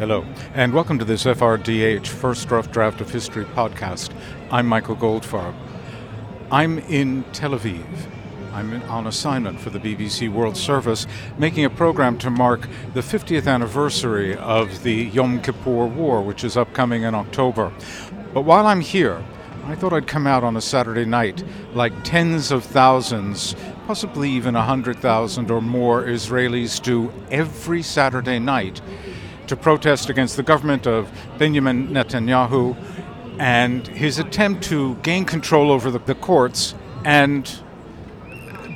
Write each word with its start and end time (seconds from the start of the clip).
Hello, 0.00 0.24
and 0.54 0.74
welcome 0.74 0.98
to 0.98 1.04
this 1.04 1.22
FRDH 1.22 2.08
First 2.08 2.50
Rough 2.50 2.68
Draft 2.72 3.00
of 3.00 3.08
History 3.08 3.44
podcast. 3.44 4.10
I'm 4.50 4.66
Michael 4.66 4.96
Goldfarb. 4.96 5.54
I'm 6.50 6.80
in 6.80 7.22
Tel 7.32 7.52
Aviv. 7.52 7.86
I'm 8.52 8.82
on 8.90 9.06
assignment 9.06 9.60
for 9.60 9.70
the 9.70 9.78
BBC 9.78 10.28
World 10.28 10.56
Service, 10.56 11.06
making 11.38 11.64
a 11.64 11.70
program 11.70 12.18
to 12.18 12.30
mark 12.30 12.62
the 12.92 13.02
50th 13.02 13.46
anniversary 13.46 14.34
of 14.34 14.82
the 14.82 15.04
Yom 15.04 15.40
Kippur 15.40 15.86
War, 15.86 16.22
which 16.22 16.42
is 16.42 16.56
upcoming 16.56 17.04
in 17.04 17.14
October. 17.14 17.72
But 18.32 18.42
while 18.42 18.66
I'm 18.66 18.80
here, 18.80 19.24
I 19.64 19.76
thought 19.76 19.92
I'd 19.92 20.08
come 20.08 20.26
out 20.26 20.42
on 20.42 20.56
a 20.56 20.60
Saturday 20.60 21.04
night, 21.04 21.44
like 21.72 21.92
tens 22.02 22.50
of 22.50 22.64
thousands, 22.64 23.54
possibly 23.86 24.28
even 24.30 24.56
a 24.56 24.62
hundred 24.62 24.98
thousand 24.98 25.52
or 25.52 25.62
more 25.62 26.02
Israelis 26.02 26.82
do 26.82 27.12
every 27.30 27.80
Saturday 27.80 28.40
night, 28.40 28.80
to 29.48 29.56
protest 29.56 30.10
against 30.10 30.36
the 30.36 30.42
government 30.42 30.86
of 30.86 31.10
Benjamin 31.38 31.88
Netanyahu 31.88 32.76
and 33.38 33.86
his 33.86 34.18
attempt 34.18 34.64
to 34.64 34.94
gain 34.96 35.24
control 35.24 35.70
over 35.70 35.90
the, 35.90 35.98
the 35.98 36.14
courts 36.14 36.74
and 37.04 37.60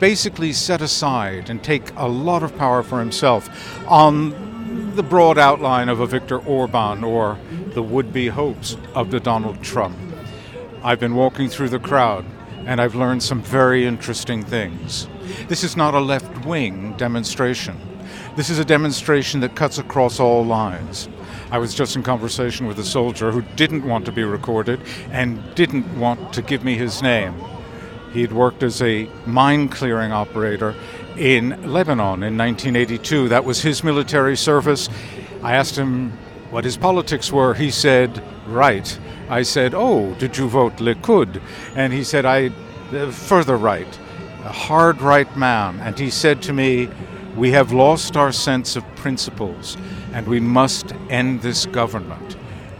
basically 0.00 0.52
set 0.52 0.80
aside 0.82 1.48
and 1.48 1.62
take 1.62 1.90
a 1.96 2.06
lot 2.06 2.42
of 2.42 2.56
power 2.56 2.82
for 2.82 2.98
himself 2.98 3.48
on 3.88 4.94
the 4.94 5.02
broad 5.02 5.38
outline 5.38 5.88
of 5.88 6.00
a 6.00 6.06
Viktor 6.06 6.38
Orban 6.38 7.04
or 7.04 7.38
the 7.74 7.82
would 7.82 8.12
be 8.12 8.28
hopes 8.28 8.76
of 8.94 9.10
the 9.10 9.20
Donald 9.20 9.62
Trump. 9.62 9.96
I've 10.82 11.00
been 11.00 11.14
walking 11.14 11.48
through 11.48 11.68
the 11.68 11.78
crowd 11.78 12.24
and 12.64 12.80
I've 12.80 12.94
learned 12.94 13.22
some 13.22 13.42
very 13.42 13.86
interesting 13.86 14.42
things. 14.42 15.06
This 15.48 15.62
is 15.62 15.76
not 15.76 15.94
a 15.94 16.00
left 16.00 16.44
wing 16.44 16.96
demonstration. 16.96 17.95
This 18.36 18.50
is 18.50 18.58
a 18.58 18.66
demonstration 18.66 19.40
that 19.40 19.56
cuts 19.56 19.78
across 19.78 20.20
all 20.20 20.44
lines. 20.44 21.08
I 21.50 21.56
was 21.56 21.72
just 21.72 21.96
in 21.96 22.02
conversation 22.02 22.66
with 22.66 22.78
a 22.78 22.84
soldier 22.84 23.32
who 23.32 23.40
didn't 23.56 23.82
want 23.82 24.04
to 24.04 24.12
be 24.12 24.24
recorded 24.24 24.78
and 25.10 25.42
didn't 25.54 25.98
want 25.98 26.34
to 26.34 26.42
give 26.42 26.62
me 26.62 26.74
his 26.74 27.00
name. 27.00 27.34
He'd 28.12 28.32
worked 28.32 28.62
as 28.62 28.82
a 28.82 29.08
mine 29.24 29.70
clearing 29.70 30.12
operator 30.12 30.74
in 31.16 31.48
Lebanon 31.72 32.22
in 32.22 32.36
1982. 32.36 33.30
That 33.30 33.46
was 33.46 33.62
his 33.62 33.82
military 33.82 34.36
service. 34.36 34.90
I 35.42 35.54
asked 35.54 35.76
him 35.76 36.10
what 36.50 36.64
his 36.64 36.76
politics 36.76 37.32
were. 37.32 37.54
He 37.54 37.70
said, 37.70 38.22
right. 38.46 38.98
I 39.30 39.44
said, 39.44 39.72
oh, 39.74 40.14
did 40.16 40.36
you 40.36 40.46
vote 40.46 40.76
Likud? 40.76 41.40
And 41.74 41.90
he 41.90 42.04
said, 42.04 42.26
I, 42.26 42.50
uh, 42.92 43.10
further 43.12 43.56
right, 43.56 43.98
a 44.44 44.52
hard 44.52 45.00
right 45.00 45.34
man. 45.38 45.80
And 45.80 45.98
he 45.98 46.10
said 46.10 46.42
to 46.42 46.52
me, 46.52 46.90
we 47.36 47.52
have 47.52 47.72
lost 47.72 48.16
our 48.16 48.32
sense 48.32 48.76
of 48.76 48.96
principles 48.96 49.76
and 50.12 50.26
we 50.26 50.40
must 50.40 50.92
end 51.10 51.42
this 51.42 51.66
government. 51.66 52.36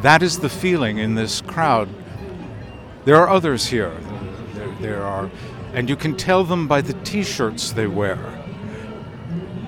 That 0.00 0.22
is 0.22 0.38
the 0.38 0.48
feeling 0.48 0.98
in 0.98 1.14
this 1.14 1.42
crowd. 1.42 1.88
There 3.04 3.16
are 3.16 3.28
others 3.28 3.66
here. 3.66 3.94
There, 4.54 4.74
there 4.80 5.02
are, 5.02 5.30
and 5.74 5.88
you 5.88 5.96
can 5.96 6.16
tell 6.16 6.44
them 6.44 6.66
by 6.66 6.80
the 6.80 6.94
t 7.04 7.22
shirts 7.22 7.72
they 7.72 7.86
wear. 7.86 8.18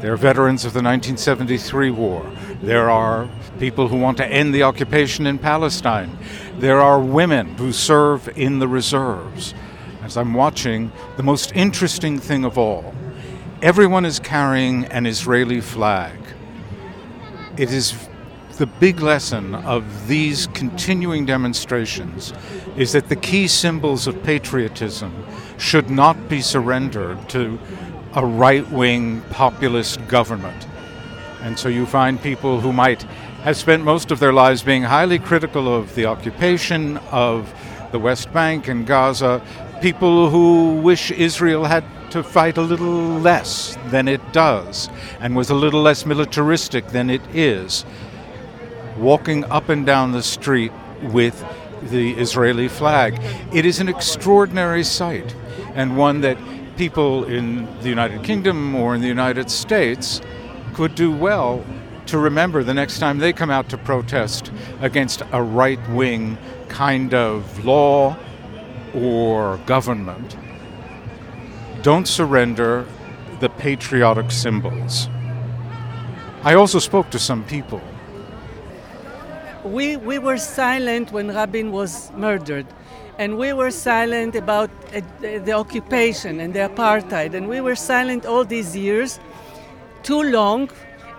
They're 0.00 0.16
veterans 0.16 0.64
of 0.64 0.72
the 0.72 0.82
1973 0.82 1.90
war. 1.90 2.28
There 2.62 2.90
are 2.90 3.28
people 3.58 3.88
who 3.88 3.96
want 3.96 4.16
to 4.16 4.26
end 4.26 4.54
the 4.54 4.62
occupation 4.62 5.26
in 5.26 5.38
Palestine. 5.38 6.18
There 6.58 6.80
are 6.80 6.98
women 6.98 7.56
who 7.58 7.72
serve 7.72 8.28
in 8.36 8.58
the 8.58 8.68
reserves. 8.68 9.54
As 10.02 10.16
I'm 10.16 10.34
watching, 10.34 10.90
the 11.16 11.22
most 11.22 11.52
interesting 11.54 12.18
thing 12.18 12.44
of 12.44 12.58
all, 12.58 12.92
everyone 13.62 14.04
is 14.04 14.18
carrying 14.18 14.84
an 14.86 15.06
Israeli 15.06 15.60
flag. 15.60 16.18
It 17.56 17.72
is 17.72 18.08
the 18.58 18.66
big 18.66 18.98
lesson 18.98 19.54
of 19.54 20.08
these 20.08 20.48
continuing 20.48 21.26
demonstrations 21.26 22.32
is 22.76 22.90
that 22.90 23.08
the 23.08 23.14
key 23.14 23.46
symbols 23.46 24.08
of 24.08 24.20
patriotism 24.24 25.24
should 25.58 25.90
not 25.90 26.28
be 26.28 26.40
surrendered 26.40 27.28
to 27.28 27.56
a 28.14 28.26
right 28.26 28.68
wing 28.72 29.22
populist 29.30 30.08
government. 30.08 30.66
And 31.42 31.56
so 31.56 31.68
you 31.68 31.86
find 31.86 32.20
people 32.20 32.60
who 32.60 32.72
might 32.72 33.02
have 33.44 33.56
spent 33.56 33.84
most 33.84 34.10
of 34.10 34.18
their 34.18 34.32
lives 34.32 34.64
being 34.64 34.82
highly 34.82 35.20
critical 35.20 35.72
of 35.72 35.94
the 35.94 36.06
occupation 36.06 36.96
of 37.12 37.54
the 37.92 38.00
West 38.00 38.32
Bank 38.32 38.66
and 38.66 38.84
Gaza, 38.84 39.40
people 39.80 40.30
who 40.30 40.80
wish 40.80 41.12
Israel 41.12 41.64
had 41.64 41.84
to 42.12 42.22
fight 42.22 42.58
a 42.58 42.62
little 42.62 43.18
less 43.20 43.78
than 43.86 44.06
it 44.06 44.20
does 44.32 44.90
and 45.18 45.34
was 45.34 45.48
a 45.48 45.54
little 45.54 45.80
less 45.80 46.04
militaristic 46.04 46.88
than 46.88 47.08
it 47.08 47.22
is, 47.34 47.86
walking 48.98 49.44
up 49.46 49.70
and 49.70 49.86
down 49.86 50.12
the 50.12 50.22
street 50.22 50.72
with 51.04 51.42
the 51.82 52.12
Israeli 52.12 52.68
flag. 52.68 53.18
It 53.50 53.64
is 53.64 53.80
an 53.80 53.88
extraordinary 53.88 54.84
sight 54.84 55.34
and 55.74 55.96
one 55.96 56.20
that 56.20 56.36
people 56.76 57.24
in 57.24 57.66
the 57.80 57.88
United 57.88 58.22
Kingdom 58.22 58.74
or 58.74 58.94
in 58.94 59.00
the 59.00 59.08
United 59.08 59.50
States 59.50 60.20
could 60.74 60.94
do 60.94 61.10
well 61.10 61.64
to 62.06 62.18
remember 62.18 62.62
the 62.62 62.74
next 62.74 62.98
time 62.98 63.18
they 63.20 63.32
come 63.32 63.50
out 63.50 63.70
to 63.70 63.78
protest 63.78 64.52
against 64.82 65.22
a 65.32 65.42
right 65.42 65.80
wing 65.88 66.36
kind 66.68 67.14
of 67.14 67.64
law 67.64 68.14
or 68.94 69.56
government. 69.64 70.36
Don't 71.82 72.06
surrender 72.06 72.86
the 73.40 73.48
patriotic 73.48 74.30
symbols. 74.30 75.08
I 76.44 76.54
also 76.54 76.78
spoke 76.78 77.10
to 77.10 77.18
some 77.18 77.44
people. 77.44 77.80
We, 79.64 79.96
we 79.96 80.20
were 80.20 80.38
silent 80.38 81.10
when 81.10 81.34
Rabin 81.34 81.72
was 81.72 82.12
murdered 82.12 82.66
and 83.18 83.36
we 83.36 83.52
were 83.52 83.70
silent 83.70 84.36
about 84.36 84.70
uh, 84.94 85.00
the 85.20 85.52
occupation 85.52 86.40
and 86.40 86.54
the 86.54 86.60
apartheid, 86.60 87.34
and 87.34 87.48
we 87.48 87.60
were 87.60 87.76
silent 87.76 88.26
all 88.26 88.44
these 88.44 88.76
years, 88.76 89.20
too 90.02 90.22
long, 90.22 90.70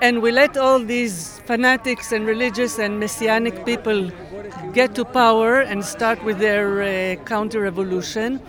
and 0.00 0.22
we 0.22 0.32
let 0.32 0.56
all 0.56 0.78
these 0.78 1.40
fanatics 1.40 2.10
and 2.12 2.26
religious 2.26 2.78
and 2.78 2.98
messianic 2.98 3.64
people 3.64 4.10
get 4.72 4.94
to 4.94 5.04
power 5.04 5.60
and 5.60 5.84
start 5.84 6.22
with 6.24 6.38
their 6.38 6.82
uh, 6.82 7.24
counter 7.24 7.60
revolution. 7.60 8.40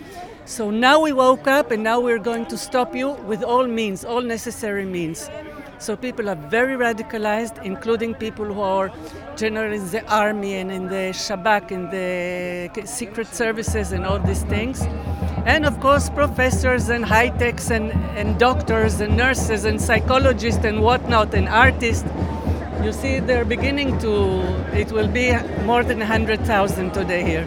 So 0.46 0.70
now 0.70 1.00
we 1.00 1.12
woke 1.12 1.46
up, 1.46 1.70
and 1.70 1.82
now 1.82 2.00
we're 2.00 2.18
going 2.18 2.44
to 2.46 2.58
stop 2.58 2.94
you 2.94 3.12
with 3.12 3.42
all 3.42 3.66
means, 3.66 4.04
all 4.04 4.20
necessary 4.20 4.84
means. 4.84 5.30
So 5.78 5.96
people 5.96 6.28
are 6.28 6.36
very 6.36 6.76
radicalized, 6.76 7.64
including 7.64 8.14
people 8.14 8.44
who 8.44 8.60
are 8.60 8.92
generally 9.36 9.76
in 9.76 9.90
the 9.90 10.04
army 10.06 10.56
and 10.56 10.70
in 10.70 10.88
the 10.88 11.12
Shabak, 11.14 11.72
in 11.72 11.88
the 11.88 12.86
secret 12.86 13.28
services 13.28 13.92
and 13.92 14.04
all 14.04 14.18
these 14.18 14.42
things. 14.42 14.82
And 15.46 15.64
of 15.64 15.80
course, 15.80 16.10
professors 16.10 16.90
and 16.90 17.06
high 17.06 17.30
techs 17.30 17.70
and, 17.70 17.92
and 18.14 18.38
doctors 18.38 19.00
and 19.00 19.16
nurses 19.16 19.64
and 19.64 19.80
psychologists 19.80 20.62
and 20.62 20.82
whatnot 20.82 21.32
and 21.32 21.48
artists. 21.48 22.08
You 22.82 22.92
see, 22.92 23.18
they're 23.18 23.46
beginning 23.46 23.98
to, 24.00 24.42
it 24.74 24.92
will 24.92 25.08
be 25.08 25.32
more 25.64 25.82
than 25.82 26.00
100,000 26.00 26.92
today 26.92 27.24
here. 27.24 27.46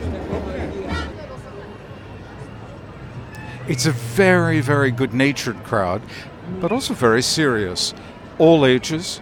It's 3.67 3.85
a 3.85 3.91
very, 3.91 4.61
very 4.61 4.91
good 4.91 5.13
natured 5.13 5.61
crowd, 5.65 6.01
but 6.61 6.71
also 6.71 6.93
very 6.93 7.21
serious 7.21 7.93
all 8.37 8.65
ages, 8.65 9.19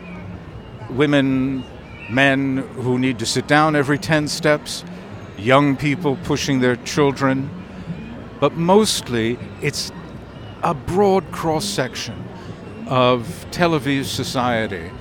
women, 0.89 1.63
men 2.11 2.57
who 2.75 2.99
need 2.99 3.17
to 3.19 3.25
sit 3.25 3.47
down 3.47 3.75
every 3.75 3.97
10 3.97 4.27
steps, 4.27 4.83
young 5.37 5.75
people 5.75 6.17
pushing 6.23 6.59
their 6.59 6.75
children, 6.75 7.49
but 8.39 8.53
mostly 8.53 9.39
it's 9.61 9.91
a 10.61 10.73
broad 10.73 11.31
cross 11.31 11.65
section 11.65 12.27
of 12.87 13.47
Tel 13.51 13.71
Aviv 13.71 14.03
society. 14.03 14.91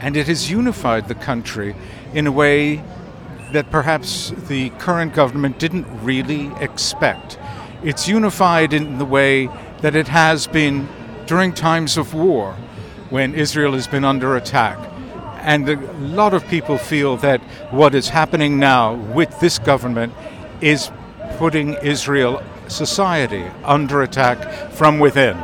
And 0.00 0.16
it 0.16 0.28
has 0.28 0.48
unified 0.48 1.08
the 1.08 1.14
country 1.14 1.74
in 2.14 2.26
a 2.26 2.32
way 2.32 2.84
that 3.52 3.70
perhaps 3.70 4.30
the 4.48 4.70
current 4.78 5.12
government 5.12 5.58
didn't 5.58 5.86
really 6.04 6.52
expect. 6.60 7.38
It's 7.82 8.06
unified 8.06 8.72
in 8.72 8.98
the 8.98 9.04
way 9.04 9.48
that 9.80 9.94
it 9.96 10.08
has 10.08 10.46
been 10.46 10.88
during 11.26 11.52
times 11.52 11.96
of 11.96 12.12
war 12.12 12.54
when 13.08 13.34
Israel 13.34 13.72
has 13.72 13.86
been 13.86 14.04
under 14.04 14.36
attack. 14.36 14.78
And 15.42 15.66
a 15.68 15.76
lot 15.94 16.34
of 16.34 16.46
people 16.48 16.76
feel 16.76 17.16
that 17.18 17.40
what 17.70 17.94
is 17.94 18.10
happening 18.10 18.58
now 18.58 18.94
with 18.94 19.40
this 19.40 19.58
government 19.58 20.12
is 20.60 20.90
putting 21.38 21.74
Israel 21.82 22.42
society 22.68 23.44
under 23.64 24.02
attack 24.02 24.72
from 24.72 24.98
within. 24.98 25.36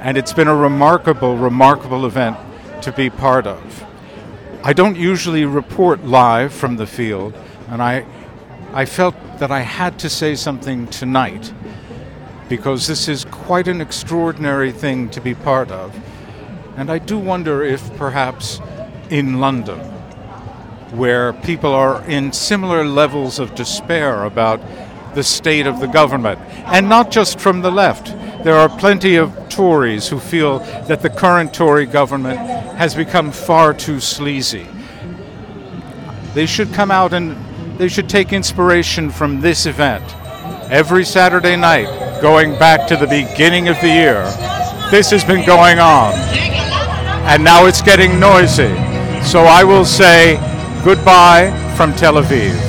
And 0.00 0.18
it's 0.18 0.34
been 0.34 0.48
a 0.48 0.54
remarkable, 0.54 1.36
remarkable 1.36 2.04
event 2.04 2.36
to 2.82 2.92
be 2.92 3.08
part 3.08 3.46
of. 3.46 3.84
I 4.62 4.72
don't 4.72 4.96
usually 4.96 5.44
report 5.44 6.04
live 6.04 6.52
from 6.52 6.76
the 6.76 6.86
field, 6.86 7.34
and 7.68 7.82
I, 7.82 8.04
I 8.72 8.84
felt 8.84 9.14
that 9.38 9.50
I 9.50 9.60
had 9.60 9.98
to 10.00 10.10
say 10.10 10.34
something 10.34 10.86
tonight 10.88 11.52
because 12.48 12.86
this 12.86 13.08
is 13.08 13.24
quite 13.24 13.68
an 13.68 13.80
extraordinary 13.80 14.72
thing 14.72 15.08
to 15.10 15.20
be 15.20 15.34
part 15.34 15.70
of. 15.70 15.96
And 16.76 16.90
I 16.90 16.98
do 16.98 17.18
wonder 17.18 17.62
if 17.62 17.96
perhaps 17.96 18.60
in 19.10 19.40
London, 19.40 19.78
where 20.92 21.32
people 21.32 21.72
are 21.72 22.04
in 22.04 22.32
similar 22.32 22.84
levels 22.84 23.38
of 23.38 23.54
despair 23.54 24.24
about 24.24 24.60
the 25.14 25.24
state 25.24 25.66
of 25.66 25.80
the 25.80 25.86
government. 25.86 26.38
And 26.66 26.88
not 26.88 27.10
just 27.10 27.40
from 27.40 27.62
the 27.62 27.70
left. 27.70 28.14
There 28.44 28.54
are 28.54 28.68
plenty 28.68 29.16
of 29.16 29.34
Tories 29.48 30.06
who 30.06 30.20
feel 30.20 30.60
that 30.86 31.00
the 31.00 31.10
current 31.10 31.52
Tory 31.52 31.86
government 31.86 32.38
has 32.38 32.94
become 32.94 33.32
far 33.32 33.72
too 33.72 33.98
sleazy. 33.98 34.66
They 36.34 36.46
should 36.46 36.72
come 36.74 36.90
out 36.90 37.14
and 37.14 37.34
they 37.78 37.88
should 37.88 38.08
take 38.08 38.32
inspiration 38.32 39.10
from 39.10 39.40
this 39.40 39.66
event. 39.66 40.02
Every 40.70 41.04
Saturday 41.04 41.56
night, 41.56 42.20
going 42.20 42.58
back 42.58 42.88
to 42.88 42.96
the 42.96 43.06
beginning 43.06 43.68
of 43.68 43.80
the 43.80 43.88
year, 43.88 44.24
this 44.90 45.10
has 45.10 45.24
been 45.24 45.44
going 45.44 45.78
on. 45.78 46.14
And 47.28 47.44
now 47.44 47.66
it's 47.66 47.82
getting 47.82 48.18
noisy. 48.18 48.74
So 49.22 49.40
I 49.40 49.62
will 49.64 49.84
say 49.84 50.36
goodbye 50.84 51.50
from 51.76 51.92
Tel 51.94 52.14
Aviv. 52.14 52.65